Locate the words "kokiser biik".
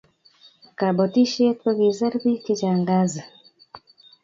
1.61-2.41